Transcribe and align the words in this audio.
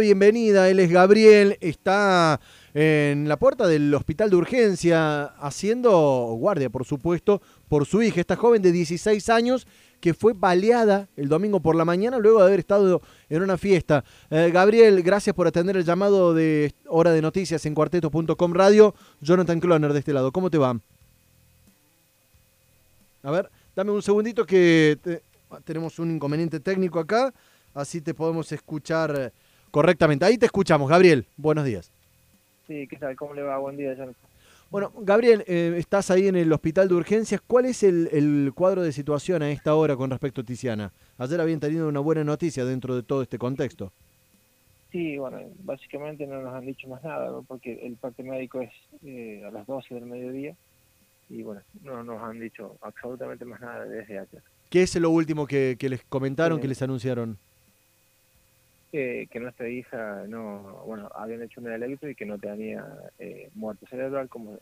Bienvenida, 0.00 0.68
él 0.68 0.78
es 0.78 0.92
Gabriel, 0.92 1.58
está 1.60 2.40
en 2.72 3.28
la 3.28 3.36
puerta 3.36 3.66
del 3.66 3.92
hospital 3.92 4.30
de 4.30 4.36
urgencia 4.36 5.24
haciendo 5.24 5.90
guardia, 6.38 6.70
por 6.70 6.84
supuesto, 6.84 7.42
por 7.66 7.84
su 7.84 8.00
hija, 8.00 8.20
esta 8.20 8.36
joven 8.36 8.62
de 8.62 8.70
16 8.70 9.28
años 9.28 9.66
que 10.00 10.14
fue 10.14 10.34
baleada 10.34 11.08
el 11.16 11.28
domingo 11.28 11.58
por 11.58 11.74
la 11.74 11.84
mañana 11.84 12.18
luego 12.18 12.38
de 12.38 12.44
haber 12.44 12.60
estado 12.60 13.02
en 13.28 13.42
una 13.42 13.58
fiesta. 13.58 14.04
Eh, 14.30 14.52
Gabriel, 14.52 15.02
gracias 15.02 15.34
por 15.34 15.48
atender 15.48 15.76
el 15.76 15.84
llamado 15.84 16.32
de 16.32 16.72
Hora 16.86 17.10
de 17.10 17.20
Noticias 17.20 17.66
en 17.66 17.74
cuarteto.com 17.74 18.52
Radio. 18.52 18.94
Jonathan 19.20 19.58
Cloner 19.58 19.92
de 19.92 19.98
este 19.98 20.12
lado, 20.12 20.30
¿cómo 20.30 20.48
te 20.48 20.58
va? 20.58 20.78
A 23.24 23.30
ver, 23.32 23.50
dame 23.74 23.90
un 23.90 24.02
segundito 24.02 24.46
que 24.46 24.96
tenemos 25.64 25.98
un 25.98 26.12
inconveniente 26.12 26.60
técnico 26.60 27.00
acá, 27.00 27.34
así 27.74 28.00
te 28.00 28.14
podemos 28.14 28.52
escuchar 28.52 29.32
correctamente. 29.70 30.24
Ahí 30.24 30.38
te 30.38 30.46
escuchamos, 30.46 30.88
Gabriel. 30.88 31.26
Buenos 31.36 31.64
días. 31.64 31.90
Sí, 32.66 32.86
¿qué 32.86 32.96
tal? 32.96 33.16
¿Cómo 33.16 33.34
le 33.34 33.42
va? 33.42 33.58
Buen 33.58 33.76
día, 33.76 33.94
Jonathan. 33.94 34.28
Bueno, 34.70 34.92
Gabriel, 34.98 35.44
eh, 35.46 35.74
estás 35.78 36.10
ahí 36.10 36.28
en 36.28 36.36
el 36.36 36.52
hospital 36.52 36.88
de 36.88 36.94
urgencias. 36.94 37.40
¿Cuál 37.40 37.64
es 37.64 37.82
el, 37.82 38.52
cuadro 38.54 38.82
de 38.82 38.92
situación 38.92 39.42
a 39.42 39.50
esta 39.50 39.74
hora 39.74 39.96
con 39.96 40.10
respecto 40.10 40.42
a 40.42 40.44
Tiziana? 40.44 40.92
Ayer 41.16 41.40
habían 41.40 41.58
tenido 41.58 41.88
una 41.88 42.00
buena 42.00 42.22
noticia 42.22 42.66
dentro 42.66 42.94
de 42.94 43.02
todo 43.02 43.22
este 43.22 43.38
contexto. 43.38 43.92
Sí, 44.92 45.16
bueno, 45.16 45.38
básicamente 45.64 46.26
no 46.26 46.42
nos 46.42 46.54
han 46.54 46.66
dicho 46.66 46.86
más 46.88 47.02
nada, 47.02 47.40
porque 47.46 47.86
el 47.86 47.96
parte 47.96 48.22
médico 48.22 48.60
es 48.60 48.70
eh, 49.04 49.42
a 49.46 49.50
las 49.50 49.66
12 49.66 49.94
del 49.94 50.06
mediodía 50.06 50.54
y 51.30 51.42
bueno, 51.42 51.60
no 51.82 52.02
nos 52.02 52.22
han 52.22 52.40
dicho 52.40 52.76
absolutamente 52.80 53.44
más 53.44 53.60
nada 53.60 53.84
desde 53.84 54.18
ayer. 54.18 54.42
¿Qué 54.70 54.82
es 54.82 54.94
lo 54.96 55.10
último 55.10 55.46
que, 55.46 55.76
les 55.80 56.02
comentaron, 56.04 56.60
que 56.60 56.68
les 56.68 56.82
anunciaron? 56.82 57.38
Que 58.90 59.40
nuestra 59.40 59.68
hija 59.68 60.24
no, 60.28 60.82
bueno, 60.86 61.10
habían 61.14 61.42
hecho 61.42 61.60
un 61.60 61.70
electro 61.70 62.08
y 62.08 62.14
que 62.14 62.24
no 62.24 62.38
tenía 62.38 62.84
eh, 63.18 63.50
muerte 63.54 63.86
cerebral 63.86 64.28
como 64.28 64.58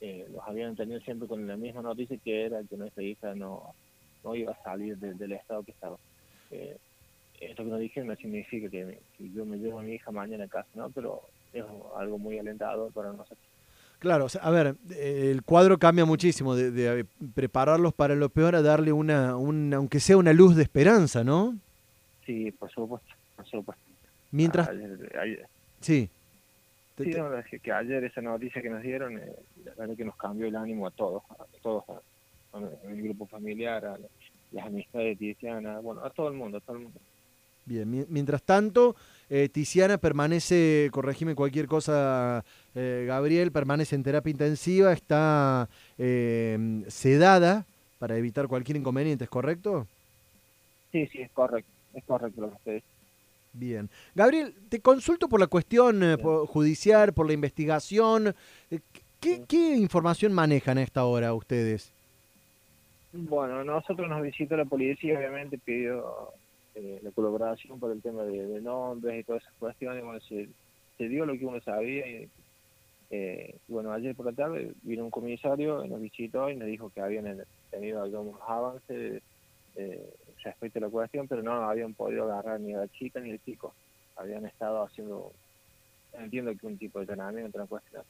eh, 0.00 0.26
los 0.32 0.40
habían 0.46 0.76
tenido 0.76 1.00
siempre 1.00 1.28
con 1.28 1.46
la 1.46 1.56
misma 1.56 1.82
noticia 1.82 2.16
que 2.22 2.46
era 2.46 2.62
que 2.62 2.76
nuestra 2.76 3.02
hija 3.02 3.34
no, 3.34 3.74
no 4.24 4.34
iba 4.34 4.52
a 4.52 4.62
salir 4.62 4.96
del 4.96 5.32
estado 5.32 5.62
que 5.64 5.72
estaba. 5.72 5.96
Eh, 6.50 6.76
esto 7.40 7.64
que 7.64 7.70
nos 7.70 7.80
dijeron 7.80 8.08
no 8.08 8.16
significa 8.16 8.68
que, 8.68 8.98
yo 9.18 9.44
me 9.44 9.58
llevo 9.58 9.80
a 9.80 9.82
mi 9.82 9.94
hija 9.94 10.10
mañana 10.10 10.44
a 10.44 10.48
casa, 10.48 10.68
¿no? 10.74 10.90
Pero 10.90 11.22
es 11.52 11.64
algo 11.96 12.18
muy 12.18 12.38
alentador 12.38 12.92
para 12.92 13.08
nosotros. 13.12 13.38
Claro, 13.98 14.28
a 14.40 14.50
ver, 14.50 14.76
el 14.96 15.42
cuadro 15.42 15.78
cambia 15.78 16.04
muchísimo, 16.04 16.54
de, 16.54 16.70
de, 16.70 17.04
prepararlos 17.34 17.92
para 17.92 18.14
lo 18.14 18.28
peor 18.28 18.54
a 18.54 18.62
darle 18.62 18.92
una, 18.92 19.36
una, 19.36 19.76
aunque 19.76 19.98
sea 19.98 20.16
una 20.16 20.32
luz 20.32 20.54
de 20.54 20.62
esperanza, 20.62 21.24
¿no? 21.24 21.58
Sí, 22.28 22.50
por 22.52 22.70
supuesto, 22.70 23.08
por 23.36 23.46
supuesto. 23.46 23.82
Mientras... 24.32 24.68
sí. 25.80 26.10
Sí, 26.98 27.10
que 27.62 27.72
ayer 27.72 28.04
esa 28.04 28.20
noticia 28.20 28.60
que 28.60 28.68
nos 28.68 28.82
dieron, 28.82 29.16
eh, 29.18 29.32
la 29.64 29.72
verdad 29.76 29.96
que 29.96 30.04
nos 30.04 30.16
cambió 30.16 30.46
el 30.46 30.56
ánimo 30.56 30.86
a 30.86 30.90
todos, 30.90 31.22
a 31.30 31.46
todos, 31.62 31.84
a, 31.88 32.58
el 32.88 33.02
grupo 33.02 33.26
familiar, 33.26 33.86
a 33.86 33.96
las 34.52 34.66
amistades 34.66 35.16
de 35.18 35.32
Tiziana, 35.32 35.78
bueno, 35.78 36.04
a 36.04 36.10
todo 36.10 36.28
el 36.28 36.34
mundo, 36.34 36.58
a 36.58 36.60
todo 36.60 36.76
el 36.76 36.82
mundo. 36.82 37.00
Bien, 37.64 38.06
mientras 38.10 38.42
tanto, 38.42 38.94
eh, 39.30 39.48
Tiziana 39.48 39.96
permanece, 39.96 40.90
corregime 40.92 41.34
cualquier 41.34 41.66
cosa, 41.66 42.44
eh, 42.74 43.04
Gabriel, 43.06 43.52
permanece 43.52 43.94
en 43.94 44.02
terapia 44.02 44.32
intensiva, 44.32 44.92
está 44.92 45.68
eh, 45.96 46.82
sedada 46.88 47.64
para 47.98 48.18
evitar 48.18 48.48
cualquier 48.48 48.76
inconveniente, 48.76 49.24
¿es 49.24 49.30
correcto? 49.30 49.86
Sí, 50.92 51.06
sí, 51.08 51.20
es 51.20 51.30
correcto 51.32 51.70
es 51.94 52.04
correcto 52.04 52.40
lo 52.42 52.50
que 52.50 52.56
usted 52.56 52.82
Bien. 53.54 53.88
Gabriel, 54.14 54.54
te 54.68 54.80
consulto 54.80 55.28
por 55.28 55.40
la 55.40 55.46
cuestión 55.46 56.02
eh, 56.02 56.16
judicial, 56.48 57.14
por 57.14 57.26
la 57.26 57.32
investigación. 57.32 58.34
Eh, 58.70 58.78
¿Qué, 59.18 59.74
información 59.74 60.32
manejan 60.32 60.78
a 60.78 60.82
esta 60.82 61.04
hora 61.06 61.34
ustedes? 61.34 61.90
Bueno, 63.12 63.64
nosotros 63.64 64.08
nos 64.08 64.22
visitó 64.22 64.56
la 64.56 64.66
policía, 64.66 65.18
obviamente 65.18 65.58
pidió 65.58 66.30
eh, 66.74 67.00
la 67.02 67.10
colaboración 67.10 67.80
por 67.80 67.90
el 67.90 68.02
tema 68.02 68.22
de, 68.22 68.60
nombres 68.60 69.18
y 69.18 69.24
todas 69.24 69.42
esas 69.42 69.54
cuestiones. 69.54 70.04
Bueno, 70.04 70.20
se, 70.20 71.08
dio 71.08 71.24
lo 71.24 71.32
que 71.32 71.46
uno 71.46 71.60
sabía. 71.62 72.06
Y, 72.06 72.28
bueno, 73.66 73.92
ayer 73.92 74.14
por 74.14 74.26
la 74.26 74.32
tarde 74.32 74.72
vino 74.82 75.04
un 75.04 75.10
comisario, 75.10 75.84
nos 75.86 76.00
visitó 76.00 76.48
y 76.50 76.54
nos 76.54 76.68
dijo 76.68 76.90
que 76.90 77.00
habían 77.00 77.42
tenido 77.70 78.02
algunos 78.02 78.38
avances 78.46 79.22
eh, 79.78 80.12
respecto 80.42 80.80
a 80.80 80.82
la 80.82 80.88
cuestión, 80.88 81.28
pero 81.28 81.40
no 81.40 81.52
habían 81.70 81.94
podido 81.94 82.24
agarrar 82.24 82.58
ni 82.58 82.74
a 82.74 82.78
la 82.78 82.88
chica 82.88 83.20
ni 83.20 83.30
al 83.30 83.40
chico. 83.44 83.74
Habían 84.16 84.44
estado 84.44 84.82
haciendo, 84.82 85.32
entiendo 86.14 86.52
que 86.56 86.66
un 86.66 86.76
tipo 86.76 86.98
de 86.98 87.04
entrenamiento, 87.04 87.50
otra 87.50 87.66
cuestión. 87.66 88.02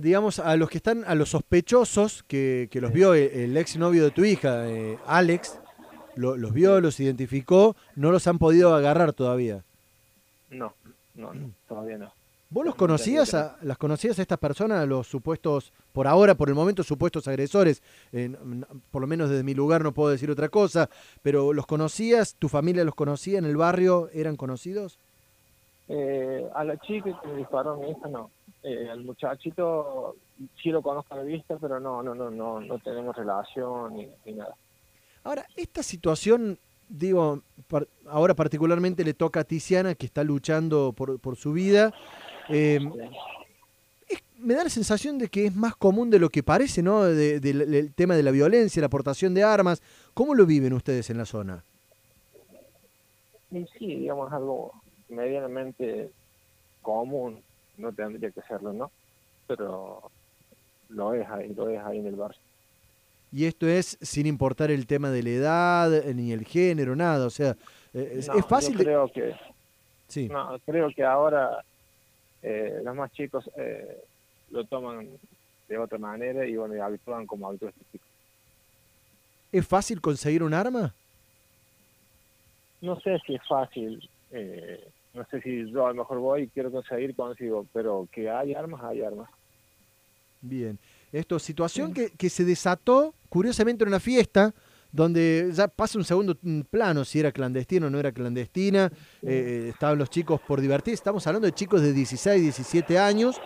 digamos, 0.00 0.38
a 0.38 0.56
los 0.56 0.70
que 0.70 0.78
están, 0.78 1.04
a 1.04 1.16
los 1.16 1.30
sospechosos 1.30 2.22
que, 2.22 2.68
que 2.70 2.80
los 2.80 2.92
vio 2.92 3.14
el, 3.14 3.56
ex 3.56 3.76
novio 3.76 4.04
de 4.04 4.10
tu 4.12 4.24
hija, 4.24 4.68
eh, 4.70 4.98
Alex, 5.04 5.60
los 6.14 6.52
vio, 6.52 6.80
los 6.80 7.00
identificó, 7.00 7.74
no 7.96 8.12
los 8.12 8.28
han 8.28 8.38
podido 8.38 8.74
agarrar 8.74 9.12
todavía. 9.12 9.64
No, 10.50 10.74
no, 11.14 11.34
no 11.34 11.50
todavía 11.66 11.98
no. 11.98 12.19
¿Vos 12.52 12.64
los 12.64 12.74
conocías, 12.74 13.32
a, 13.34 13.56
las 13.62 13.78
conocías 13.78 14.18
a 14.18 14.22
estas 14.22 14.38
personas, 14.38 14.86
los 14.88 15.06
supuestos, 15.06 15.72
por 15.92 16.08
ahora, 16.08 16.34
por 16.34 16.48
el 16.48 16.56
momento, 16.56 16.82
supuestos 16.82 17.28
agresores? 17.28 17.80
por 18.90 19.00
lo 19.00 19.06
menos 19.06 19.30
desde 19.30 19.44
mi 19.44 19.54
lugar 19.54 19.84
no 19.84 19.92
puedo 19.92 20.10
decir 20.10 20.32
otra 20.32 20.48
cosa, 20.48 20.90
pero 21.22 21.52
¿los 21.52 21.64
conocías? 21.66 22.34
¿Tu 22.34 22.48
familia 22.48 22.84
los 22.84 22.96
conocía 22.96 23.38
en 23.38 23.44
el 23.44 23.56
barrio? 23.56 24.08
¿Eran 24.12 24.34
conocidos? 24.34 24.98
Eh, 25.86 26.44
a 26.52 26.64
la 26.64 26.76
chica 26.78 27.20
que 27.22 27.28
me 27.28 27.36
disparó 27.36 27.76
mi 27.76 27.90
hija, 27.90 28.08
no. 28.08 28.32
Eh, 28.64 28.88
al 28.90 29.04
muchachito 29.04 30.16
sí 30.60 30.70
lo 30.70 30.82
conozco 30.82 31.16
de 31.16 31.24
vista, 31.24 31.56
pero 31.60 31.78
no, 31.78 32.02
no, 32.02 32.16
no, 32.16 32.32
no, 32.32 32.60
no 32.60 32.78
tenemos 32.80 33.14
relación 33.16 33.94
ni, 33.94 34.08
ni 34.26 34.32
nada. 34.32 34.56
Ahora, 35.22 35.46
esta 35.54 35.84
situación 35.84 36.58
digo, 36.88 37.42
ahora 38.08 38.34
particularmente 38.34 39.04
le 39.04 39.14
toca 39.14 39.40
a 39.40 39.44
Tiziana, 39.44 39.94
que 39.94 40.06
está 40.06 40.24
luchando 40.24 40.92
por, 40.92 41.20
por 41.20 41.36
su 41.36 41.52
vida. 41.52 41.94
Eh, 42.50 42.80
me 44.38 44.54
da 44.54 44.64
la 44.64 44.70
sensación 44.70 45.18
de 45.18 45.28
que 45.28 45.46
es 45.46 45.54
más 45.54 45.76
común 45.76 46.10
de 46.10 46.18
lo 46.18 46.30
que 46.30 46.42
parece, 46.42 46.82
¿no? 46.82 47.04
del 47.04 47.92
tema 47.94 48.16
de 48.16 48.22
la 48.22 48.30
violencia, 48.30 48.80
la 48.80 48.86
aportación 48.86 49.34
de 49.34 49.44
armas. 49.44 49.82
¿Cómo 50.14 50.34
lo 50.34 50.46
viven 50.46 50.72
ustedes 50.72 51.10
en 51.10 51.18
la 51.18 51.26
zona? 51.26 51.62
Sí, 53.50 53.86
digamos, 53.96 54.32
algo 54.32 54.72
medianamente 55.08 56.10
común. 56.82 57.42
No 57.76 57.92
tendría 57.92 58.30
que 58.30 58.42
serlo, 58.42 58.72
¿no? 58.72 58.90
Pero 59.46 60.10
lo 60.88 61.14
es 61.14 61.28
ahí, 61.28 61.52
lo 61.54 61.68
es 61.68 61.80
ahí 61.80 61.98
en 61.98 62.06
el 62.06 62.14
barrio. 62.14 62.40
Y 63.32 63.44
esto 63.46 63.66
es 63.68 63.96
sin 64.00 64.26
importar 64.26 64.70
el 64.70 64.86
tema 64.86 65.10
de 65.10 65.22
la 65.22 65.30
edad, 65.30 66.04
ni 66.14 66.32
el 66.32 66.44
género, 66.44 66.96
nada. 66.96 67.26
O 67.26 67.30
sea, 67.30 67.56
eh, 67.94 68.16
es, 68.18 68.46
fácil. 68.46 68.76
creo 68.76 69.10
que. 69.12 69.34
Sí. 70.08 70.28
No, 70.28 70.58
creo 70.66 70.90
que 70.94 71.04
ahora 71.04 71.64
eh, 72.42 72.80
los 72.82 72.94
más 72.94 73.12
chicos 73.12 73.48
eh, 73.56 73.98
lo 74.50 74.64
toman 74.64 75.08
de 75.68 75.78
otra 75.78 75.98
manera 75.98 76.46
y 76.46 76.56
bueno, 76.56 76.82
actúan 76.84 77.26
como 77.26 77.48
actúan 77.48 77.72
este 77.80 78.00
¿Es 79.52 79.66
fácil 79.66 80.00
conseguir 80.00 80.42
un 80.42 80.54
arma? 80.54 80.94
No 82.80 82.98
sé 83.00 83.18
si 83.26 83.34
es 83.34 83.42
fácil. 83.48 84.08
Eh, 84.30 84.88
no 85.12 85.24
sé 85.26 85.40
si 85.42 85.70
yo 85.70 85.86
a 85.86 85.88
lo 85.88 85.96
mejor 85.96 86.18
voy 86.18 86.42
y 86.42 86.48
quiero 86.48 86.70
conseguir, 86.70 87.14
consigo, 87.16 87.66
pero 87.72 88.08
que 88.12 88.30
hay 88.30 88.54
armas, 88.54 88.82
hay 88.84 89.02
armas. 89.02 89.28
Bien. 90.40 90.78
Esto, 91.12 91.40
situación 91.40 91.92
que, 91.92 92.10
que 92.10 92.30
se 92.30 92.44
desató, 92.44 93.12
curiosamente, 93.28 93.82
en 93.82 93.88
una 93.88 93.98
fiesta 93.98 94.54
donde 94.92 95.50
ya 95.52 95.68
pasa 95.68 95.98
un 95.98 96.04
segundo 96.04 96.36
plano 96.68 97.04
si 97.04 97.20
era 97.20 97.32
clandestino 97.32 97.86
o 97.86 97.90
no 97.90 97.98
era 97.98 98.12
clandestina, 98.12 98.90
eh, 99.22 99.68
estaban 99.70 99.98
los 99.98 100.10
chicos 100.10 100.40
por 100.40 100.60
divertir, 100.60 100.94
estamos 100.94 101.26
hablando 101.26 101.46
de 101.46 101.52
chicos 101.52 101.82
de 101.82 101.92
16, 101.92 102.42
17 102.42 102.98
años, 102.98 103.40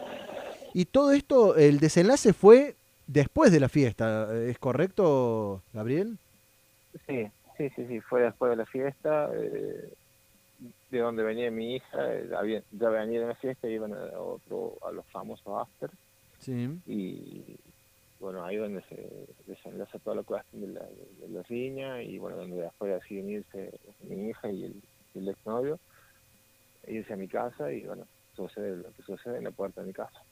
y 0.73 0.87
todo 0.87 1.13
esto, 1.13 1.57
el 1.57 1.79
desenlace 1.79 2.33
fue 2.33 2.77
después 3.07 3.53
de 3.53 3.61
la 3.61 3.69
fiesta, 3.69 4.29
¿es 4.47 4.59
correcto, 4.59 5.63
Gabriel? 5.73 6.19
Sí, 7.07 7.31
sí, 7.57 7.71
sí, 7.77 7.87
sí, 7.87 8.01
fue 8.01 8.23
después 8.23 8.51
de 8.51 8.57
la 8.57 8.67
fiesta, 8.67 9.31
eh, 9.35 9.93
de 10.91 10.99
donde 10.99 11.23
venía 11.23 11.51
mi 11.51 11.77
hija, 11.77 12.15
eh, 12.15 12.63
ya 12.73 12.89
venía 12.89 13.21
de 13.21 13.27
la 13.27 13.35
fiesta, 13.35 13.69
iban 13.69 13.93
a, 13.93 14.19
otro, 14.19 14.79
a 14.83 14.93
los 14.93 15.05
famosos 15.07 15.47
after, 15.61 15.91
sí. 16.39 16.71
y 16.87 17.59
bueno, 18.25 18.43
ahí 18.43 18.57
donde 18.57 18.83
se 18.89 19.27
desenlaza 19.47 19.99
toda 19.99 20.17
la 20.17 20.23
cuestión 20.23 20.63
de 20.63 20.69
la, 20.69 20.81
de, 20.81 21.29
la 21.29 21.43
riña 21.43 22.03
y 22.03 22.19
bueno, 22.19 22.39
donde 22.39 22.57
después 22.57 23.01
así 23.03 23.21
unirse 23.21 23.79
mi 24.01 24.31
hija 24.31 24.51
y 24.51 24.65
el, 24.65 24.83
el 25.15 25.29
exnovio, 25.29 25.79
irse 26.87 27.13
a 27.13 27.17
mi 27.17 27.29
casa 27.29 27.71
y 27.71 27.83
bueno, 27.85 28.07
sucede 28.35 28.77
lo 28.77 28.91
que 28.95 29.03
sucede 29.03 29.37
en 29.37 29.45
la 29.45 29.51
puerta 29.51 29.83
de 29.83 29.89
mi 29.89 29.93
casa. 29.93 30.23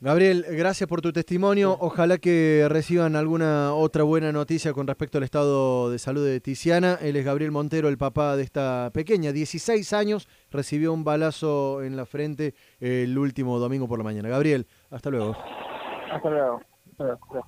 Gabriel, 0.00 0.46
gracias 0.48 0.88
por 0.88 1.02
tu 1.02 1.12
testimonio. 1.12 1.76
Ojalá 1.78 2.16
que 2.16 2.66
reciban 2.70 3.16
alguna 3.16 3.74
otra 3.74 4.04
buena 4.04 4.32
noticia 4.32 4.72
con 4.72 4.86
respecto 4.86 5.18
al 5.18 5.24
estado 5.24 5.90
de 5.90 5.98
salud 5.98 6.24
de 6.24 6.40
Tiziana. 6.40 6.98
Él 7.02 7.16
es 7.16 7.24
Gabriel 7.24 7.50
Montero, 7.50 7.88
el 7.88 7.98
papá 7.98 8.36
de 8.36 8.44
esta 8.44 8.90
pequeña, 8.94 9.32
16 9.32 9.92
años, 9.92 10.28
recibió 10.50 10.92
un 10.94 11.04
balazo 11.04 11.82
en 11.82 11.96
la 11.96 12.06
frente 12.06 12.54
el 12.80 13.18
último 13.18 13.58
domingo 13.58 13.88
por 13.88 13.98
la 13.98 14.04
mañana. 14.04 14.28
Gabriel, 14.28 14.66
hasta 14.88 15.10
luego. 15.10 15.36
Hasta 16.10 16.30
luego. 16.30 16.62
certo. 16.98 17.46